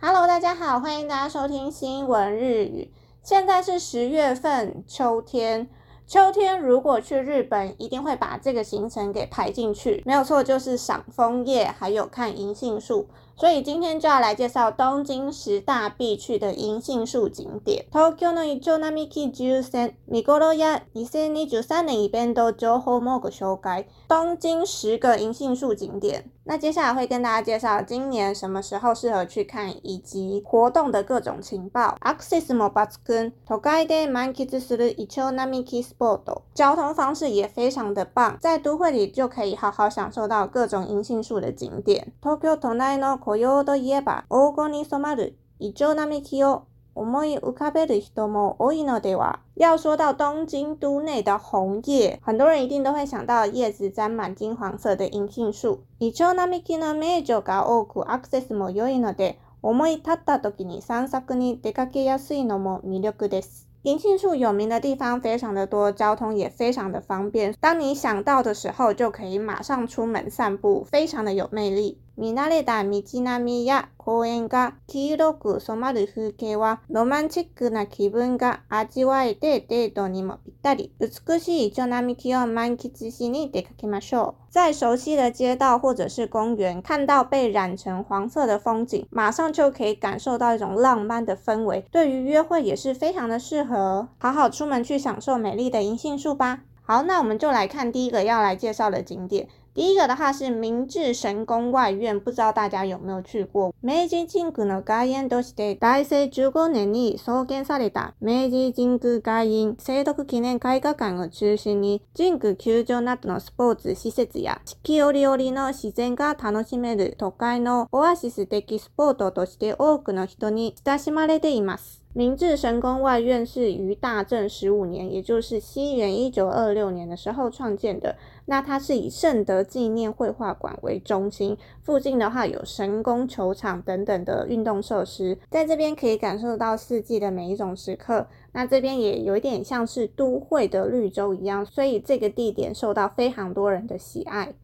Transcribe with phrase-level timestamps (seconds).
[0.00, 2.88] Hello，大家好，欢迎大家收听新闻日语。
[3.20, 5.68] 现在是十月份，秋天。
[6.06, 10.00] 秋天如果去日本，一定会把这个行程给排进去。
[10.06, 13.08] 没有错，就是赏枫叶，还有看银杏树。
[13.38, 17.84] 所以今天就要来介绍东京十大必去的银杏树景点。
[17.92, 23.20] Tokyo no ichi nami kizusan migoroya isen ni ju san ni ben do jo ho mo
[23.20, 23.84] ga shou ga.
[24.08, 26.24] 东京十个银杏树景点。
[26.44, 31.94] 那接下来会跟大家介绍今年什么时候适合去看，以及活动的各种情报。
[32.00, 36.14] Access mo butsu kun to gaide man ki tsuru ichi nami k i s p o
[36.14, 42.14] r o 交通方式也非常的棒，在都会里就可以好好享受到各种银杏树的景点。
[42.22, 46.62] Tokyo to naino 雇用といえば黄金に染まる胃腸並木を
[46.94, 49.40] 思い浮かべる人も多いのでは。
[49.56, 55.80] 要说到东京都内的红叶，很多人一定都会想到叶子沾满金黄色的银杏树。
[55.98, 63.68] イチョは並木の名所が多くアクセスも良いので、思い立った時に散策に出かけやすいのも魅力です。
[63.82, 67.54] 银杏树有名的地方非常的多，交通也非常的方便。
[67.60, 71.98] 当你想到的时候，就可以马上出门散步，非常的有魅力。
[72.20, 80.92] 見慣れた道並みや公園が黄色く染まる風景はロマンチックな気分が味わえてデートにもぴったり。
[80.98, 84.34] 美しい営み気を満喫しに出かけましょう。
[84.50, 91.84] 在熟悉的街道或者是公園、看到被染成黄色的风景，马上就可以感受到一种浪漫的氛围。
[91.92, 94.08] 对于约会也是非常的适合。
[94.18, 96.62] 好好出门去享受美丽的银杏树吧。
[96.90, 99.46] 好，那我们就来看第一个要来介绍的景点。
[99.74, 103.74] 第一个的话是明治神宫外苑，不知道大家有没有去过？
[103.82, 122.02] 明治神宮の外苑として大正15年に創建された明治神宮外苑聖徳記念絵画館を中心に神宮球場などのスポーツ施設や四季折々の自然が楽しめる都会のオアシス的スポットとして多くの人に親しまれています。
[122.18, 128.16] 明治神宫外院是于大正十五年，也就是西元一九二六年的时候创建的。
[128.46, 138.26] 那它是以圣德纪念绘画馆为中心，附近的话有神宫球场等等的运动设施，在这边可以感受到四季的每一种时刻。
[138.52, 144.54] 那这边也有一点像是都会的绿洲一样，所以这个地点受到非常多人的喜爱。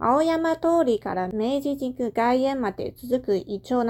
[0.00, 1.70] 通りから明治
[2.16, 3.84] 外苑まで続く一丁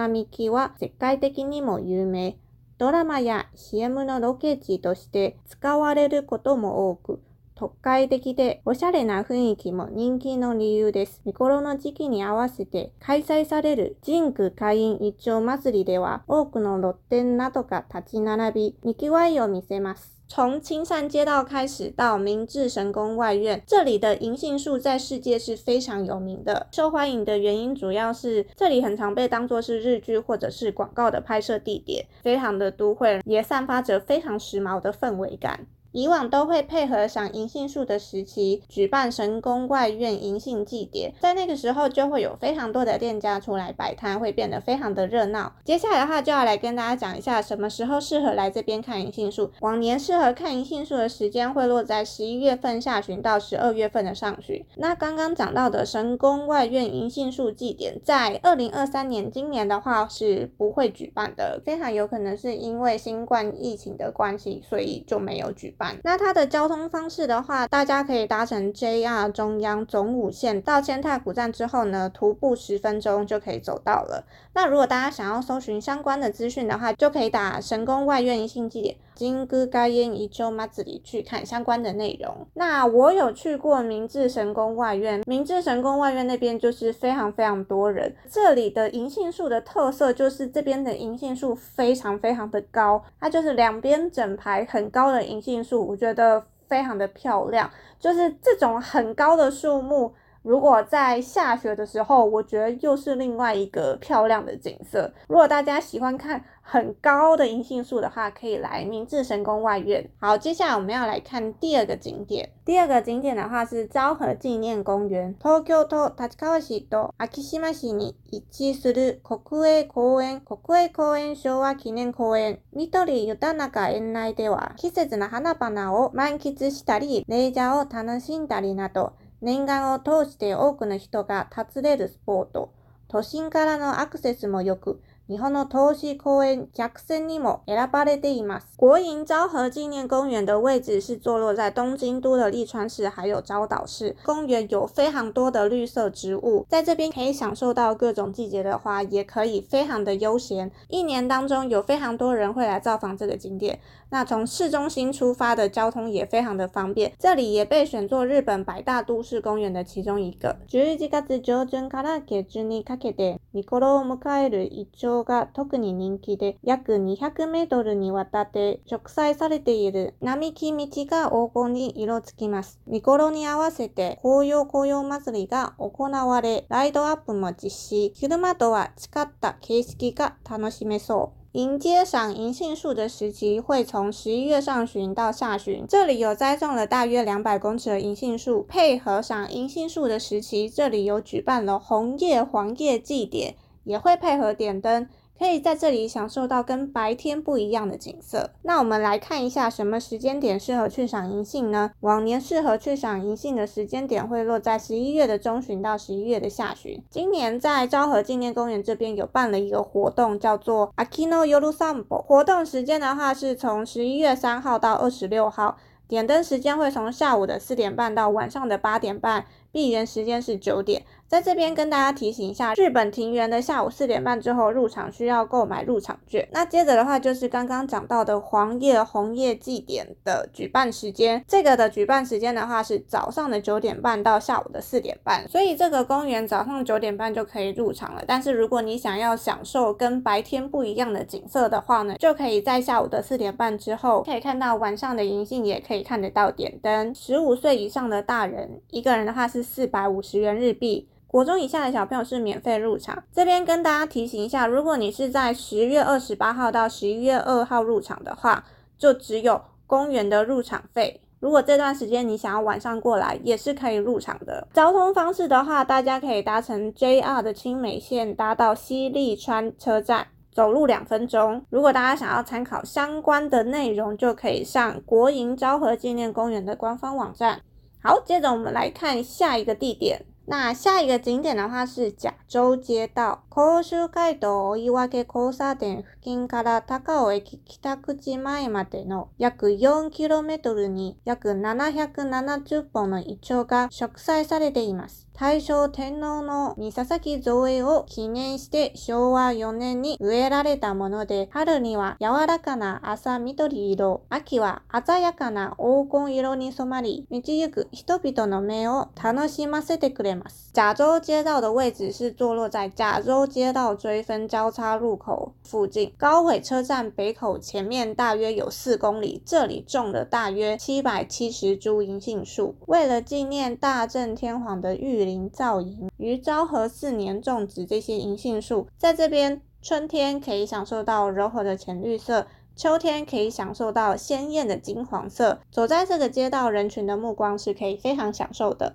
[0.51, 2.35] は世界的にも有名。
[2.83, 7.23] ドラマや CM のロケ地として使われることも多く、
[7.55, 11.23] 特快的でおしゃれな雰囲気も人気の理由です。
[11.25, 20.22] 見頃の時期に合わせて開催される神宮会員一丁祭りでは多くの露店などが立ち並び、賑わいを見せます。
[20.35, 26.69] 从青山街道开始到明治神宫外苑，这里的银杏树在世界是非常有名的。
[26.73, 35.67] 受欢迎的原因主要是这里很常被当作是日剧或者是广告的拍摄地点，非常的都会，也散发着非常时髦的氛围感。
[35.93, 45.53] 以往都会配合赏银杏树的时期举办神宫外苑银杏祭典，在那个时候就会有非常多的店家出来摆摊，会变得非常的热闹。
[45.67, 49.51] 接下来的话就要来跟大家讲一下什么时候适合来这边看银杏树。
[49.61, 54.65] 往年适合看银杏树的时间会落在十一月份下旬到十二月份的上旬。
[54.77, 65.82] 那刚刚讲到的神宫外苑银杏树祭典，在二零二三年今年的话是不会举办的，非常有可能是因为新冠疫情的关系，所以就没有举办。
[66.05, 74.25] 那它的交通方式的话，大家可以搭乘 JR 中央总武线到千泰古站之后呢，徒步十分钟就可以走到了。
[74.55, 78.99] 那如果大家想要搜寻相关的资讯的话，就可以打神宫外院一新祭。
[79.19, 82.47] 您可以跟伊州妈子里去看相关的内容。
[82.55, 88.15] 那我有去过明治神宫外院，明治神宫外院那边就是非常非常多人。
[88.31, 97.71] 这里的银杏树的特色就是这边的银杏树非常非常的高，它就是两边整排很高的银杏树，我觉得非常的漂亮。
[98.01, 100.13] 就是这种很高的树木。
[100.43, 105.13] 如果在下雪的时候，我觉得又是另外一个漂亮的景色。
[105.29, 110.11] 如果大家喜欢看很高的银杏树的话，可以来明治神宫外苑。
[110.19, 112.51] 好，接下来我们要来看第二个景点。
[112.65, 129.13] 第二个景点的话是昭和纪念公园 （Tokyo t o 秋島 o w a s i To Akishima c i y する国営公園国営公園昭和記念公園緑豊中園内では季節の花並を満喫したりレジャーを楽しんだりなど。
[129.43, 132.73] 念願を通して多くの人が訪れるスポット、
[133.09, 138.67] 都心からのアクセスも良く、日本の投資公園1000にも選ばれています。
[138.77, 144.17] 国营昭和纪念公园的位置是坐落在东京都的立川市，还有昭岛市。
[144.25, 150.71] 公园有非常多的绿色植物，在这边可以享受到各种季节的花，也可以非常的悠闲。
[150.89, 153.79] 一年当中有非常多人会来造访这个景点。
[154.11, 157.13] 那从市中心出发的交通也非常的方便。
[157.19, 160.55] 这里也被选作日本百大都市公园的其中一个。
[160.69, 165.12] 十一月上旬から下旬にかけて、日頃を迎える一兆。
[165.13, 172.81] 橋が特に人気で、約200メートルにわたって植栽されている並木道が黄金に色づきます。
[172.87, 181.39] 見頃に合わせて紅葉紅葉祭りが行われ、ライトアップも実施、昼間とは違った景色が楽しめそう。
[181.53, 188.63] 迎接赏银杏树的时期会从十一月上旬到下旬，这里有栽种了大约两百公尺的银杏树。
[188.67, 193.57] 配合赏银杏树的时期，这里有举办了红叶黄叶祭典。
[193.85, 195.09] 也会配合点灯，
[195.39, 198.53] 可以在这里享受到跟白天不一样的景色。
[198.63, 201.91] 那我们来看一下什么时间点适合去赏银杏呢？
[202.01, 207.03] 往年适合去赏银杏的时间点会落在十一月的中旬到十一月的下旬。
[207.11, 212.23] 今年在昭和纪念公园这边有办了一个活动，叫做 Aki no Yurusambo。
[212.23, 215.77] 活动时间的话是从十一月三号到二十六号，
[216.07, 219.47] 点灯时间会从下午的四点半到晚上的八点半。
[219.73, 226.47] 闭园时间是九点，在这边跟大家提醒一下，日本庭园的下午四点半之后入场需要购买入场券。
[226.53, 238.23] 那接着的话就是刚刚讲到的黄叶红叶祭典的举办时间，这个的举办时间的话是早上的九点半到下午的四点半，所以这个公园早上九点半就可以入场了。
[238.27, 247.15] 但是如果你想要享受跟白天不一样的景色的话呢，就可以在下午的四点半之后可以看到晚上的银杏，也可以看得到点灯。
[247.15, 249.62] 十五岁以上的大人一个人的话是。
[249.63, 251.09] 四百五十元日币。
[251.29, 253.23] 国中以下的小朋友是免费入场。
[253.33, 258.63] 这边跟大家提醒一下，如果你是在十月二十八号到十一月二号入场的话，
[258.99, 261.23] 就只有公园的入场费。
[261.41, 264.67] 如果这段时间你想要晚上过来，也是可以入场的。
[264.75, 271.65] 交通方式的话，大家可以搭乘 JR 的青梅线，搭到西利川车站，走路两分钟。
[271.71, 277.63] 如果大家想要参考相关的内容，就可以上国营昭和纪念公园的官方网站。
[278.05, 280.25] 好，接着我们来看下一个地点。
[280.47, 283.45] 那下一个景点的话是甲州街道。
[283.55, 295.29] 甲州街道追分交差点付近から高尾駅北口前までの約 4km に約770本のイチョウが植栽されています。
[295.35, 310.73] 大正天皇の三佐崎造営を記念して昭和4年に植えられたもので、春には柔らかな朝緑色、秋は鮮やかな黄金色に染まり、道行く人々の目を楽しませてくれます。
[310.75, 310.97] 甲州
[311.43, 319.43] 街道の位置是坐落在甲州街道追分交叉路口附近，高尾车站北口前面大约有四公里。
[319.45, 322.75] 这里种了大约七百七十株银杏树。
[322.87, 328.87] 为了纪念大正天皇的御林造营，于昭和四年种植这些银杏树。
[328.97, 332.47] 在这边，春天可以享受到柔和的浅绿色，
[332.77, 335.61] 秋天可以享受到鲜艳的金黄色。
[335.71, 338.95] 走在这个街道，人群的目光是可以非常享受的。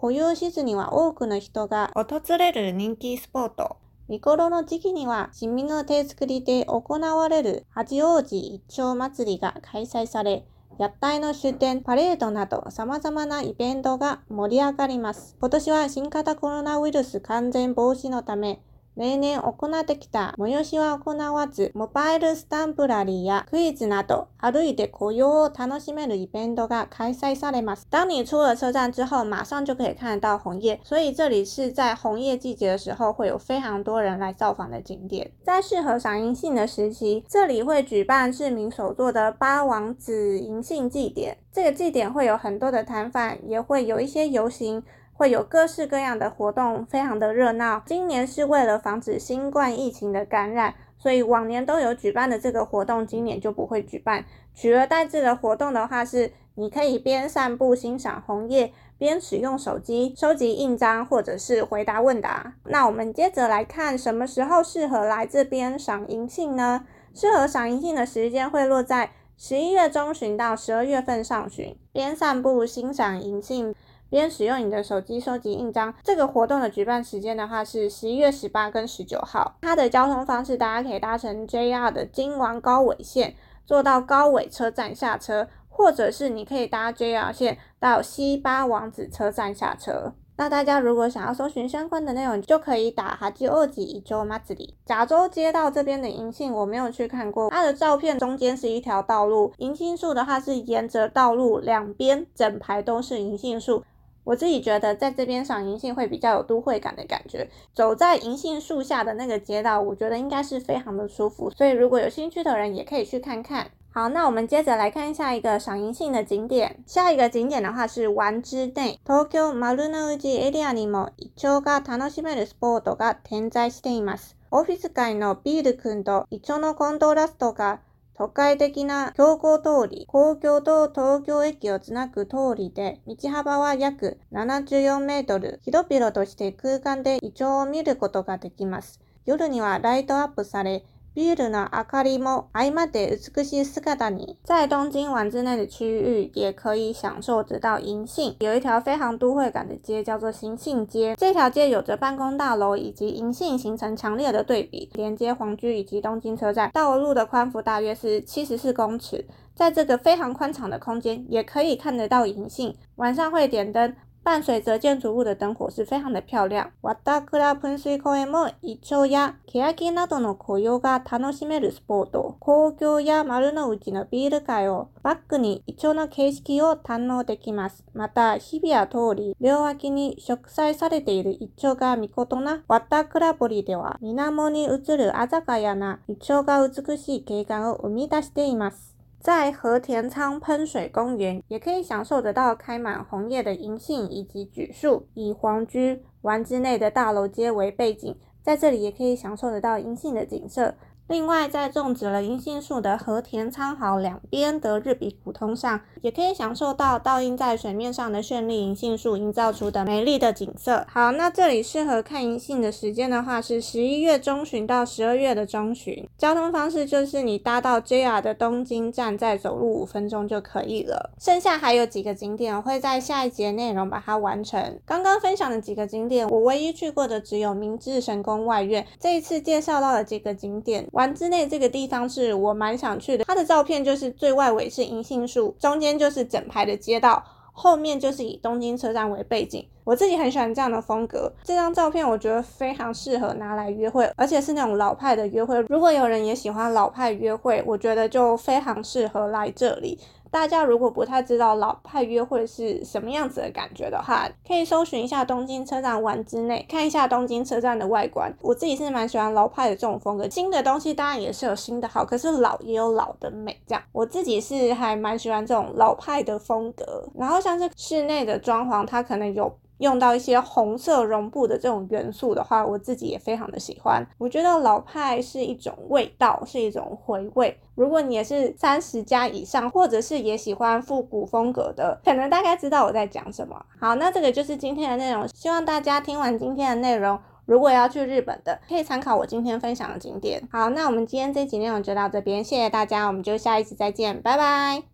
[0.00, 3.76] 保有しずには多くの人が訪れる人気スポット。
[4.08, 10.46] 見頃の時期には、市民の手作りで行われる八王子一丁祭りが開催され、
[10.78, 15.36] 屋台の出店、パレードなど様々なイベントが盛り上がります。
[15.38, 18.62] 今年は新型コロナウイルス完全防止のため、
[19.00, 27.86] 每年を行ってきたもしは行わず、モバイルスタンプラリーやクイズなど、あるいで雇用を楽しめるイベントが開催されます。
[27.90, 35.32] 当你出了车站之后，马上就可以看到红叶，所以这里是在红叶季节的时候，会有非常多人来造访的景点。
[35.42, 41.38] 在适合赏银杏的时期，这里会举办市民手做的八王子银杏祭典。
[41.50, 44.82] 这个祭典会有很多的摊贩，也会有一些游行。
[45.20, 47.82] 会有各式各样的活动，非常的热闹。
[47.84, 54.24] 今年是为了防止新冠疫情的感染，所以往年都有举办的这个活动，今年就不会举办。
[54.54, 62.54] 取而代之的活动的话，是你可以边散步欣赏红叶，边使用手机收集印章或者是回答问答。
[62.64, 66.86] 那我们接着来看，什么时候适合来这边赏银杏呢？
[67.12, 71.76] 适合赏银杏的时间会落在十一月中旬到十二月份上旬。
[71.92, 73.74] 边散步欣赏银杏。
[74.10, 79.56] 边使用你的手机收集印章，这个活动的举办时间的话是十一月十八跟十九号。
[79.62, 90.12] 它的交通方式，大家可以搭乘 JR 的京王高尾线，坐到高尾车站下车，或者是你可以搭 JR 线到西八王子车站下车。
[90.36, 94.74] 那大家如果想要搜寻相关的内容，就可以打哈基二吉伊州马子里。
[94.86, 103.84] 甲州街道这边的银杏，我没有去看过，它的照片中间是一条道路，银杏树的话是沿着道路两边整排都是银杏树。
[104.24, 107.48] 我自己觉得，在这边赏银杏会比较有都会感的感觉。
[107.74, 111.50] 走在银杏树下的那个街道，我觉得应该是非常的舒服。
[111.50, 113.70] 所以如果有兴趣的人，也可以去看看。
[113.92, 116.76] 好，那我们接着来看下一个赏银杏的景点。
[116.86, 119.00] 下一个景点的话是丸之内。
[119.04, 124.36] Tokyo Marunouchi area にも、一兆が楽しめるスポーツが点在しています。
[124.50, 127.80] オフィス街のビル群と一兆のコンドラストが
[128.20, 139.00] 都会的な強行通り、公共と東京駅をつなぐ通りで、道幅は約74メートル、広々として空間でイチョウを見ることができます。
[139.24, 148.36] 夜にはライトアップされ、比如呢，阿卡里摩爱马德、茨古西斯卡达尼，在东京湾之内的区域也可以享受得到银杏。
[148.38, 156.70] 有一条非常都会感的街叫做银杏街，这条街有着办公大楼以及银杏形成强烈的对比，连接皇居以及东京车站。
[156.72, 159.24] 道路的宽幅大约是七十四公尺，
[159.56, 163.96] 在这个非常宽敞的空间，也可以看得到银杏，晚上会点灯。
[164.22, 166.72] 伴随着建筑物的灯火是非常的漂亮。
[166.82, 177.86] ワタクラ噴水公園も胃チやケヤキなどの紅葉が楽しめるスポット、工業や丸の内のビール会をバックに胃チの景色を堪能できます。
[177.94, 188.89] また、日々谷通り、両脇に植栽されている胃チが見事なワタクラ堀では、水面に映る鮮やかな胃チが美しい景観を生み出しています。
[189.20, 200.74] 在和田仓喷水公园，也可以享受得到开满红叶的银杏以及榉树，以皇居丸之内的大楼街为背景，在这里也可以享受得到银杏的景色。
[201.10, 210.86] 另外，在种植了银杏树的和田仓豪两边的日比谷通上，也可以享受到倒映在水面上的绚丽银杏树营造出的美丽的景色。
[210.88, 216.08] 好，那这里适合看银杏的时间的话是十一月中旬到十二月的中旬。
[216.16, 221.10] 交通方式就是你搭到 JR 的东京站，再走路五分钟就可以了。
[221.18, 224.78] 剩下还有几个景点会在下一节内容把它完成。
[224.86, 228.86] 刚刚分享的几个景点，我唯一去过的只有明治神宫外苑。
[229.00, 230.88] 这一次介绍到的几个景点。
[231.00, 239.66] 丸之内这个地方是我蛮想去的，它的照片就是最外围是银杏树，中间就是整排的街道，后面就是以东京车站为背景。
[239.84, 245.58] 我自己很喜欢这样的风格，这张照片我觉得非常适合拿来约会，而且是那种老派的约会。
[245.70, 249.96] 如果有人也喜欢老派约会，我觉得就非常适合来这里。
[250.30, 258.32] 大家如果不太知道老派约会是什么样子的感觉的话，可以搜寻一下东京车站丸之内，看一下东京车站的外观。
[258.40, 263.60] 我自己是蛮喜欢老派的这种风格，新的东西当然也是有新的好，可是老也有老的美。
[263.66, 267.04] 这样我自己是还蛮喜欢这种老派的风格。
[267.18, 274.06] 然后像是室内的装潢，它可能有用到一些红色绒布的这种元素的话，我自己也非常的喜欢。
[274.18, 277.58] 我觉得老派是一种味道，是一种回味。
[277.74, 283.64] 如果你也是三十加以上，或者是也喜欢复古风格的，可能大概知道我在讲什么。
[283.80, 290.42] 好，那这个就是今天的内容，希望大家听完今天的内容，如果要去日本的，可以参考我今天分享的景点。
[290.52, 294.82] 好，那我们今天这集内容就到这边，谢谢大家，我们就下一次再见，拜拜。